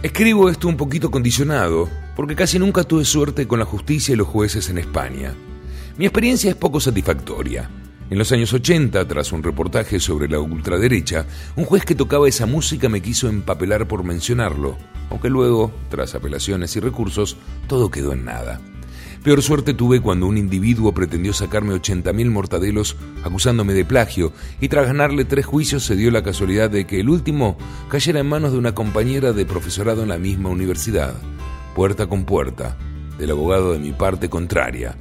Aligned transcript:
Escribo 0.00 0.48
esto 0.48 0.68
un 0.68 0.76
poquito 0.76 1.10
condicionado, 1.10 1.88
porque 2.14 2.36
casi 2.36 2.56
nunca 2.56 2.84
tuve 2.84 3.04
suerte 3.04 3.48
con 3.48 3.58
la 3.58 3.64
justicia 3.64 4.12
y 4.12 4.16
los 4.16 4.28
jueces 4.28 4.70
en 4.70 4.78
España. 4.78 5.34
Mi 5.96 6.06
experiencia 6.06 6.48
es 6.48 6.56
poco 6.56 6.78
satisfactoria. 6.78 7.68
En 8.08 8.16
los 8.16 8.30
años 8.30 8.52
80, 8.52 9.08
tras 9.08 9.32
un 9.32 9.42
reportaje 9.42 9.98
sobre 9.98 10.28
la 10.28 10.38
ultraderecha, 10.38 11.26
un 11.56 11.64
juez 11.64 11.84
que 11.84 11.96
tocaba 11.96 12.28
esa 12.28 12.46
música 12.46 12.88
me 12.88 13.02
quiso 13.02 13.28
empapelar 13.28 13.88
por 13.88 14.04
mencionarlo, 14.04 14.78
aunque 15.10 15.30
luego, 15.30 15.72
tras 15.88 16.14
apelaciones 16.14 16.76
y 16.76 16.80
recursos, 16.80 17.36
todo 17.66 17.90
quedó 17.90 18.12
en 18.12 18.24
nada. 18.24 18.60
Peor 19.22 19.42
suerte 19.42 19.74
tuve 19.74 20.00
cuando 20.00 20.26
un 20.26 20.38
individuo 20.38 20.94
pretendió 20.94 21.32
sacarme 21.32 21.74
80.000 21.74 22.30
mortadelos 22.30 22.96
acusándome 23.24 23.74
de 23.74 23.84
plagio 23.84 24.32
y 24.60 24.68
tras 24.68 24.86
ganarle 24.86 25.24
tres 25.24 25.44
juicios 25.44 25.84
se 25.84 25.96
dio 25.96 26.12
la 26.12 26.22
casualidad 26.22 26.70
de 26.70 26.86
que 26.86 27.00
el 27.00 27.08
último 27.08 27.58
cayera 27.88 28.20
en 28.20 28.28
manos 28.28 28.52
de 28.52 28.58
una 28.58 28.74
compañera 28.74 29.32
de 29.32 29.44
profesorado 29.44 30.02
en 30.04 30.08
la 30.08 30.18
misma 30.18 30.50
universidad, 30.50 31.14
puerta 31.74 32.06
con 32.06 32.24
puerta, 32.24 32.76
del 33.18 33.32
abogado 33.32 33.72
de 33.72 33.80
mi 33.80 33.90
parte 33.90 34.30
contraria. 34.30 34.96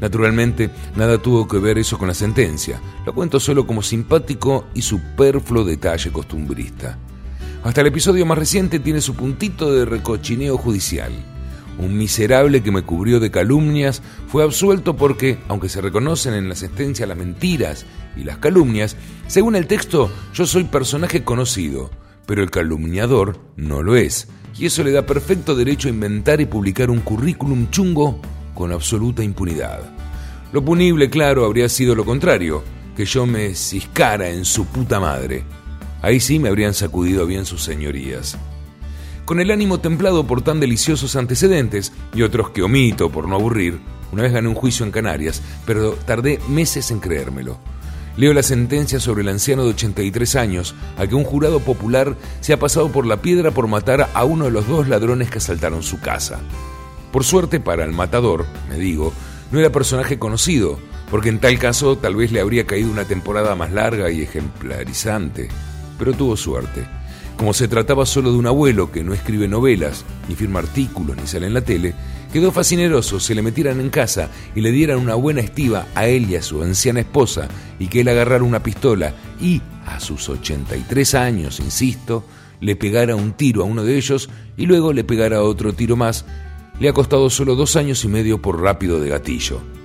Naturalmente, 0.00 0.70
nada 0.96 1.18
tuvo 1.18 1.46
que 1.46 1.58
ver 1.58 1.76
eso 1.76 1.98
con 1.98 2.08
la 2.08 2.14
sentencia. 2.14 2.80
Lo 3.04 3.12
cuento 3.12 3.38
solo 3.38 3.66
como 3.66 3.82
simpático 3.82 4.66
y 4.72 4.80
superfluo 4.80 5.64
detalle 5.64 6.10
costumbrista. 6.10 6.98
Hasta 7.64 7.82
el 7.82 7.88
episodio 7.88 8.24
más 8.24 8.38
reciente 8.38 8.78
tiene 8.78 9.02
su 9.02 9.14
puntito 9.14 9.74
de 9.74 9.84
recochineo 9.84 10.56
judicial 10.56 11.12
un 11.78 11.96
miserable 11.96 12.62
que 12.62 12.72
me 12.72 12.82
cubrió 12.82 13.20
de 13.20 13.30
calumnias, 13.30 14.02
fue 14.26 14.42
absuelto 14.42 14.96
porque, 14.96 15.38
aunque 15.48 15.68
se 15.68 15.80
reconocen 15.80 16.34
en 16.34 16.48
la 16.48 16.54
sentencia 16.54 17.06
las 17.06 17.16
mentiras 17.16 17.86
y 18.16 18.24
las 18.24 18.38
calumnias, 18.38 18.96
según 19.28 19.56
el 19.56 19.66
texto 19.66 20.10
yo 20.34 20.46
soy 20.46 20.64
personaje 20.64 21.24
conocido, 21.24 21.90
pero 22.26 22.42
el 22.42 22.50
calumniador 22.50 23.38
no 23.56 23.82
lo 23.82 23.96
es, 23.96 24.28
y 24.58 24.66
eso 24.66 24.82
le 24.82 24.90
da 24.90 25.06
perfecto 25.06 25.54
derecho 25.54 25.88
a 25.88 25.92
inventar 25.92 26.40
y 26.40 26.46
publicar 26.46 26.90
un 26.90 27.00
currículum 27.00 27.70
chungo 27.70 28.20
con 28.54 28.72
absoluta 28.72 29.22
impunidad. 29.22 29.80
Lo 30.52 30.64
punible, 30.64 31.10
claro, 31.10 31.44
habría 31.44 31.68
sido 31.68 31.94
lo 31.94 32.04
contrario, 32.04 32.64
que 32.96 33.04
yo 33.04 33.26
me 33.26 33.54
ciscara 33.54 34.30
en 34.30 34.44
su 34.44 34.66
puta 34.66 34.98
madre. 34.98 35.44
Ahí 36.02 36.18
sí 36.18 36.38
me 36.38 36.48
habrían 36.48 36.74
sacudido 36.74 37.26
bien 37.26 37.44
sus 37.44 37.62
señorías 37.62 38.36
con 39.28 39.40
el 39.40 39.50
ánimo 39.50 39.78
templado 39.78 40.26
por 40.26 40.40
tan 40.40 40.58
deliciosos 40.58 41.14
antecedentes 41.14 41.92
y 42.14 42.22
otros 42.22 42.48
que 42.48 42.62
omito 42.62 43.10
por 43.10 43.28
no 43.28 43.34
aburrir, 43.36 43.78
una 44.10 44.22
vez 44.22 44.32
gané 44.32 44.48
un 44.48 44.54
juicio 44.54 44.86
en 44.86 44.90
Canarias, 44.90 45.42
pero 45.66 45.92
tardé 45.92 46.40
meses 46.48 46.90
en 46.90 46.98
creérmelo. 46.98 47.58
Leo 48.16 48.32
la 48.32 48.42
sentencia 48.42 49.00
sobre 49.00 49.20
el 49.20 49.28
anciano 49.28 49.64
de 49.64 49.72
83 49.72 50.34
años, 50.36 50.74
a 50.96 51.06
que 51.06 51.14
un 51.14 51.24
jurado 51.24 51.60
popular 51.60 52.16
se 52.40 52.54
ha 52.54 52.58
pasado 52.58 52.90
por 52.90 53.04
la 53.04 53.20
piedra 53.20 53.50
por 53.50 53.68
matar 53.68 54.08
a 54.14 54.24
uno 54.24 54.46
de 54.46 54.50
los 54.50 54.66
dos 54.66 54.88
ladrones 54.88 55.30
que 55.30 55.36
asaltaron 55.36 55.82
su 55.82 56.00
casa. 56.00 56.40
Por 57.12 57.22
suerte 57.22 57.60
para 57.60 57.84
el 57.84 57.92
matador, 57.92 58.46
me 58.70 58.78
digo, 58.78 59.12
no 59.52 59.60
era 59.60 59.70
personaje 59.70 60.18
conocido, 60.18 60.78
porque 61.10 61.28
en 61.28 61.38
tal 61.38 61.58
caso 61.58 61.98
tal 61.98 62.16
vez 62.16 62.32
le 62.32 62.40
habría 62.40 62.66
caído 62.66 62.90
una 62.90 63.04
temporada 63.04 63.54
más 63.56 63.72
larga 63.72 64.10
y 64.10 64.22
ejemplarizante. 64.22 65.50
Pero 65.98 66.14
tuvo 66.14 66.34
suerte. 66.34 66.97
Como 67.38 67.54
se 67.54 67.68
trataba 67.68 68.04
solo 68.04 68.32
de 68.32 68.36
un 68.36 68.48
abuelo 68.48 68.90
que 68.90 69.04
no 69.04 69.14
escribe 69.14 69.46
novelas, 69.46 70.04
ni 70.28 70.34
firma 70.34 70.58
artículos, 70.58 71.16
ni 71.16 71.24
sale 71.28 71.46
en 71.46 71.54
la 71.54 71.60
tele, 71.60 71.94
quedó 72.32 72.50
fascineroso 72.50 73.20
se 73.20 73.32
le 73.32 73.42
metieran 73.42 73.80
en 73.80 73.90
casa 73.90 74.28
y 74.56 74.60
le 74.60 74.72
dieran 74.72 74.98
una 74.98 75.14
buena 75.14 75.40
estiva 75.40 75.86
a 75.94 76.08
él 76.08 76.28
y 76.28 76.34
a 76.34 76.42
su 76.42 76.60
anciana 76.64 76.98
esposa, 76.98 77.46
y 77.78 77.86
que 77.86 78.00
él 78.00 78.08
agarrara 78.08 78.42
una 78.42 78.64
pistola 78.64 79.14
y, 79.40 79.62
a 79.86 80.00
sus 80.00 80.28
83 80.28 81.14
años, 81.14 81.60
insisto, 81.60 82.24
le 82.60 82.74
pegara 82.74 83.14
un 83.14 83.32
tiro 83.34 83.62
a 83.62 83.66
uno 83.66 83.84
de 83.84 83.96
ellos 83.96 84.28
y 84.56 84.66
luego 84.66 84.92
le 84.92 85.04
pegara 85.04 85.40
otro 85.44 85.72
tiro 85.72 85.94
más, 85.94 86.24
le 86.80 86.88
ha 86.88 86.92
costado 86.92 87.30
solo 87.30 87.54
dos 87.54 87.76
años 87.76 88.04
y 88.04 88.08
medio 88.08 88.42
por 88.42 88.60
rápido 88.60 88.98
de 88.98 89.10
gatillo. 89.10 89.77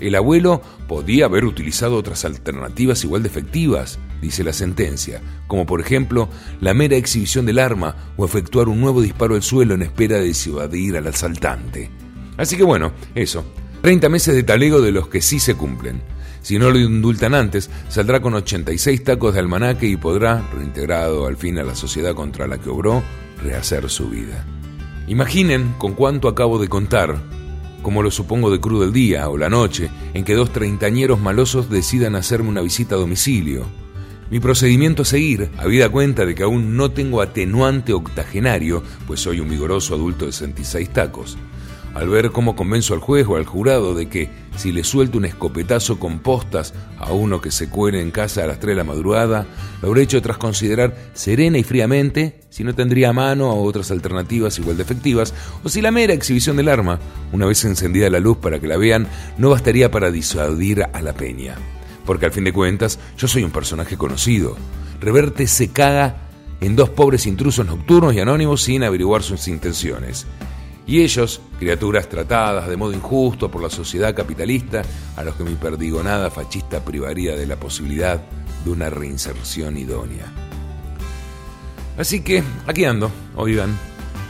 El 0.00 0.14
abuelo 0.14 0.62
podía 0.88 1.26
haber 1.26 1.44
utilizado 1.44 1.96
otras 1.96 2.24
alternativas 2.24 3.04
igual 3.04 3.22
de 3.22 3.28
efectivas, 3.28 3.98
dice 4.22 4.42
la 4.42 4.54
sentencia, 4.54 5.20
como 5.46 5.66
por 5.66 5.80
ejemplo 5.80 6.28
la 6.60 6.72
mera 6.72 6.96
exhibición 6.96 7.44
del 7.44 7.58
arma 7.58 7.94
o 8.16 8.24
efectuar 8.24 8.68
un 8.68 8.80
nuevo 8.80 9.02
disparo 9.02 9.34
al 9.34 9.42
suelo 9.42 9.74
en 9.74 9.82
espera 9.82 10.16
de 10.16 10.24
disuadir 10.24 10.96
al 10.96 11.06
asaltante. 11.06 11.90
Así 12.36 12.56
que 12.56 12.64
bueno, 12.64 12.92
eso. 13.14 13.44
30 13.82 14.08
meses 14.08 14.34
de 14.34 14.42
talego 14.42 14.80
de 14.80 14.92
los 14.92 15.08
que 15.08 15.20
sí 15.20 15.38
se 15.38 15.54
cumplen. 15.54 16.02
Si 16.42 16.58
no 16.58 16.70
lo 16.70 16.78
indultan 16.78 17.34
antes, 17.34 17.70
saldrá 17.88 18.20
con 18.20 18.34
86 18.34 19.04
tacos 19.04 19.34
de 19.34 19.40
almanaque 19.40 19.86
y 19.86 19.96
podrá, 19.96 20.42
reintegrado 20.54 21.26
al 21.26 21.36
fin 21.36 21.58
a 21.58 21.64
la 21.64 21.74
sociedad 21.74 22.14
contra 22.14 22.46
la 22.46 22.58
que 22.58 22.70
obró, 22.70 23.02
rehacer 23.42 23.88
su 23.90 24.08
vida. 24.08 24.46
Imaginen 25.06 25.74
con 25.76 25.94
cuánto 25.94 26.28
acabo 26.28 26.58
de 26.58 26.68
contar 26.68 27.20
como 27.82 28.02
lo 28.02 28.10
supongo 28.10 28.50
de 28.50 28.60
crudo 28.60 28.84
el 28.84 28.92
día 28.92 29.28
o 29.28 29.36
la 29.36 29.48
noche 29.48 29.90
en 30.14 30.24
que 30.24 30.34
dos 30.34 30.52
treintañeros 30.52 31.20
malosos 31.20 31.70
decidan 31.70 32.14
hacerme 32.14 32.48
una 32.48 32.60
visita 32.60 32.94
a 32.94 32.98
domicilio. 32.98 33.66
Mi 34.30 34.38
procedimiento 34.38 35.02
a 35.02 35.04
seguir, 35.04 35.50
habida 35.58 35.88
cuenta 35.88 36.24
de 36.24 36.34
que 36.34 36.44
aún 36.44 36.76
no 36.76 36.92
tengo 36.92 37.20
atenuante 37.20 37.92
octogenario, 37.92 38.82
pues 39.06 39.20
soy 39.20 39.40
un 39.40 39.50
vigoroso 39.50 39.94
adulto 39.94 40.26
de 40.26 40.32
66 40.32 40.90
tacos, 40.90 41.36
al 41.94 42.08
ver 42.08 42.30
cómo 42.30 42.56
convenzo 42.56 42.94
al 42.94 43.00
juez 43.00 43.26
o 43.26 43.36
al 43.36 43.46
jurado 43.46 43.94
de 43.94 44.08
que 44.08 44.30
si 44.56 44.72
le 44.72 44.84
suelto 44.84 45.18
un 45.18 45.24
escopetazo 45.24 45.98
con 45.98 46.20
postas 46.20 46.74
a 46.98 47.12
uno 47.12 47.40
que 47.40 47.50
se 47.50 47.68
cuele 47.68 48.00
en 48.00 48.10
casa 48.10 48.44
a 48.44 48.46
las 48.46 48.60
3 48.60 48.70
de 48.70 48.76
la 48.76 48.84
madrugada, 48.84 49.46
lo 49.82 49.88
habré 49.88 50.02
hecho 50.02 50.22
tras 50.22 50.38
considerar 50.38 50.94
serena 51.14 51.58
y 51.58 51.64
fríamente 51.64 52.40
si 52.50 52.64
no 52.64 52.74
tendría 52.74 53.10
a 53.10 53.12
mano 53.12 53.50
a 53.50 53.54
otras 53.54 53.90
alternativas 53.90 54.58
igual 54.58 54.76
de 54.76 54.82
efectivas, 54.82 55.32
o 55.64 55.68
si 55.68 55.80
la 55.80 55.90
mera 55.90 56.12
exhibición 56.12 56.56
del 56.56 56.68
arma, 56.68 56.98
una 57.32 57.46
vez 57.46 57.64
encendida 57.64 58.10
la 58.10 58.20
luz 58.20 58.38
para 58.38 58.58
que 58.58 58.66
la 58.66 58.76
vean, 58.76 59.06
no 59.38 59.50
bastaría 59.50 59.90
para 59.90 60.10
disuadir 60.10 60.84
a 60.92 61.00
la 61.00 61.14
peña. 61.14 61.54
Porque 62.04 62.26
al 62.26 62.32
fin 62.32 62.44
de 62.44 62.52
cuentas, 62.52 62.98
yo 63.16 63.28
soy 63.28 63.44
un 63.44 63.52
personaje 63.52 63.96
conocido. 63.96 64.56
Reverte 65.00 65.46
se 65.46 65.68
caga 65.68 66.16
en 66.60 66.76
dos 66.76 66.90
pobres 66.90 67.26
intrusos 67.26 67.64
nocturnos 67.64 68.14
y 68.14 68.20
anónimos 68.20 68.62
sin 68.62 68.82
averiguar 68.82 69.22
sus 69.22 69.48
intenciones. 69.48 70.26
Y 70.90 71.02
ellos, 71.02 71.40
criaturas 71.60 72.08
tratadas 72.08 72.66
de 72.66 72.76
modo 72.76 72.92
injusto 72.92 73.48
por 73.48 73.62
la 73.62 73.70
sociedad 73.70 74.12
capitalista, 74.12 74.82
a 75.14 75.22
los 75.22 75.36
que 75.36 75.44
mi 75.44 75.54
perdigonada 75.54 76.32
fascista 76.32 76.84
privaría 76.84 77.36
de 77.36 77.46
la 77.46 77.54
posibilidad 77.54 78.20
de 78.64 78.70
una 78.72 78.90
reinserción 78.90 79.76
idónea. 79.76 80.26
Así 81.96 82.22
que 82.22 82.42
aquí 82.66 82.86
ando, 82.86 83.08
oigan, 83.36 83.78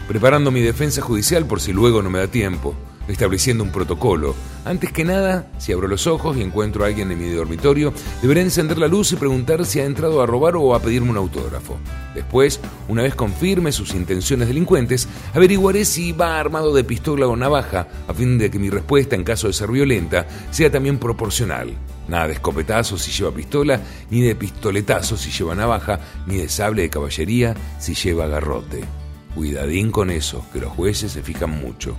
preparando 0.06 0.50
mi 0.50 0.60
defensa 0.60 1.00
judicial 1.00 1.46
por 1.46 1.62
si 1.62 1.72
luego 1.72 2.02
no 2.02 2.10
me 2.10 2.18
da 2.18 2.28
tiempo 2.28 2.74
estableciendo 3.08 3.64
un 3.64 3.70
protocolo. 3.70 4.34
Antes 4.64 4.92
que 4.92 5.04
nada, 5.04 5.50
si 5.58 5.72
abro 5.72 5.88
los 5.88 6.06
ojos 6.06 6.36
y 6.36 6.42
encuentro 6.42 6.84
a 6.84 6.88
alguien 6.88 7.10
en 7.10 7.18
mi 7.18 7.28
dormitorio, 7.30 7.92
deberé 8.20 8.42
encender 8.42 8.78
la 8.78 8.88
luz 8.88 9.12
y 9.12 9.16
preguntar 9.16 9.64
si 9.64 9.80
ha 9.80 9.84
entrado 9.84 10.20
a 10.20 10.26
robar 10.26 10.56
o 10.56 10.74
a 10.74 10.80
pedirme 10.80 11.10
un 11.10 11.16
autógrafo. 11.16 11.78
Después, 12.14 12.60
una 12.88 13.02
vez 13.02 13.14
confirme 13.14 13.72
sus 13.72 13.94
intenciones 13.94 14.48
delincuentes, 14.48 15.08
averiguaré 15.34 15.84
si 15.84 16.12
va 16.12 16.38
armado 16.38 16.74
de 16.74 16.84
pistola 16.84 17.26
o 17.26 17.36
navaja, 17.36 17.88
a 18.06 18.14
fin 18.14 18.38
de 18.38 18.50
que 18.50 18.58
mi 18.58 18.70
respuesta 18.70 19.16
en 19.16 19.24
caso 19.24 19.46
de 19.46 19.52
ser 19.52 19.70
violenta 19.70 20.26
sea 20.50 20.70
también 20.70 20.98
proporcional. 20.98 21.72
Nada 22.08 22.26
de 22.26 22.34
escopetazo 22.34 22.98
si 22.98 23.12
lleva 23.12 23.30
pistola, 23.30 23.80
ni 24.10 24.20
de 24.20 24.34
pistoletazo 24.34 25.16
si 25.16 25.30
lleva 25.30 25.54
navaja, 25.54 26.00
ni 26.26 26.38
de 26.38 26.48
sable 26.48 26.82
de 26.82 26.90
caballería 26.90 27.54
si 27.78 27.94
lleva 27.94 28.26
garrote. 28.26 28.80
Cuidadín 29.34 29.92
con 29.92 30.10
eso, 30.10 30.44
que 30.52 30.58
los 30.58 30.72
jueces 30.72 31.12
se 31.12 31.22
fijan 31.22 31.50
mucho. 31.50 31.96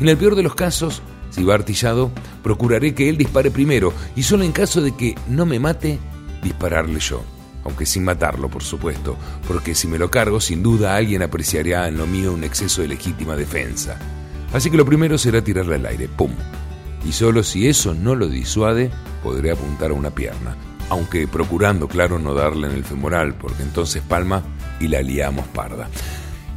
En 0.00 0.08
el 0.08 0.16
peor 0.16 0.34
de 0.34 0.42
los 0.42 0.54
casos, 0.54 1.02
si 1.28 1.44
va 1.44 1.54
artillado, 1.54 2.10
procuraré 2.42 2.94
que 2.94 3.10
él 3.10 3.18
dispare 3.18 3.50
primero 3.50 3.92
y 4.16 4.22
solo 4.22 4.44
en 4.44 4.52
caso 4.52 4.80
de 4.80 4.96
que 4.96 5.14
no 5.28 5.44
me 5.44 5.60
mate, 5.60 5.98
dispararle 6.42 7.00
yo. 7.00 7.22
Aunque 7.64 7.84
sin 7.84 8.04
matarlo, 8.04 8.48
por 8.48 8.62
supuesto, 8.62 9.16
porque 9.46 9.74
si 9.74 9.86
me 9.86 9.98
lo 9.98 10.10
cargo, 10.10 10.40
sin 10.40 10.62
duda 10.62 10.96
alguien 10.96 11.22
apreciará 11.22 11.86
en 11.86 11.98
lo 11.98 12.06
mío 12.06 12.32
un 12.32 12.44
exceso 12.44 12.80
de 12.80 12.88
legítima 12.88 13.36
defensa. 13.36 13.98
Así 14.54 14.70
que 14.70 14.78
lo 14.78 14.86
primero 14.86 15.18
será 15.18 15.44
tirarle 15.44 15.74
al 15.74 15.84
aire, 15.84 16.08
¡pum! 16.08 16.32
Y 17.06 17.12
solo 17.12 17.42
si 17.42 17.68
eso 17.68 17.92
no 17.92 18.14
lo 18.14 18.26
disuade, 18.26 18.90
podré 19.22 19.50
apuntar 19.50 19.90
a 19.90 19.94
una 19.94 20.10
pierna. 20.10 20.56
Aunque 20.88 21.28
procurando, 21.28 21.88
claro, 21.88 22.18
no 22.18 22.32
darle 22.32 22.68
en 22.68 22.72
el 22.74 22.84
femoral, 22.84 23.34
porque 23.34 23.62
entonces 23.62 24.02
palma 24.02 24.42
y 24.80 24.88
la 24.88 25.02
liamos 25.02 25.46
parda. 25.48 25.90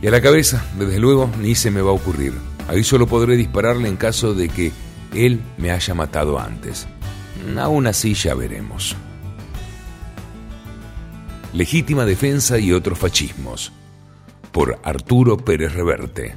Y 0.01 0.07
a 0.07 0.11
la 0.11 0.21
cabeza, 0.21 0.65
desde 0.79 0.99
luego, 0.99 1.29
ni 1.41 1.55
se 1.55 1.71
me 1.71 1.81
va 1.81 1.91
a 1.91 1.93
ocurrir. 1.93 2.52
Ahí 2.67 2.83
solo 2.83 3.07
podré 3.07 3.35
dispararle 3.35 3.89
en 3.89 3.97
caso 3.97 4.33
de 4.33 4.49
que 4.49 4.71
él 5.13 5.41
me 5.57 5.71
haya 5.71 5.93
matado 5.93 6.39
antes. 6.39 6.87
Aún 7.57 7.87
así 7.87 8.13
ya 8.13 8.33
veremos. 8.35 8.95
Legítima 11.53 12.05
defensa 12.05 12.57
y 12.57 12.71
otros 12.71 12.97
fascismos. 12.97 13.71
Por 14.51 14.79
Arturo 14.83 15.37
Pérez 15.37 15.73
Reverte. 15.73 16.35